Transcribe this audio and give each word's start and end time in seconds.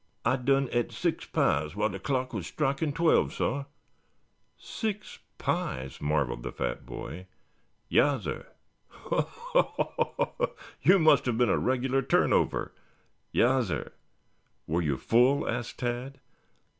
"I 0.25 0.35
done 0.35 0.67
et 0.71 0.91
six 0.91 1.25
pies 1.27 1.75
while 1.75 1.89
de 1.89 1.99
clock 1.99 2.33
was 2.33 2.47
strikin' 2.47 2.91
twelve, 2.91 3.33
sah." 3.33 3.65
"Six 4.57 5.19
pies?" 5.37 6.01
marveled 6.01 6.41
the 6.41 6.51
fat 6.51 6.87
boy. 6.87 7.27
"Yassir." 7.87 8.47
"Ho, 8.87 9.21
ho, 9.21 9.61
ho! 9.61 9.63
Ha, 9.75 9.93
ha, 10.27 10.31
ha! 10.39 10.47
You 10.81 10.97
must 10.97 11.27
have 11.27 11.37
been 11.37 11.49
a 11.49 11.59
regular 11.59 12.01
turn 12.01 12.33
over." 12.33 12.73
"Yassir." 13.31 13.91
"Were 14.65 14.81
you 14.81 14.97
full?" 14.97 15.47
asked 15.47 15.77
Tad. 15.77 16.19